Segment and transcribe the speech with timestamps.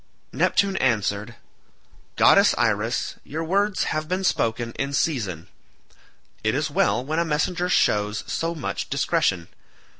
[0.33, 1.35] Neptune answered,
[2.15, 5.47] "Goddess Iris, your words have been spoken in season.
[6.43, 9.47] It is well when a messenger shows so much discretion.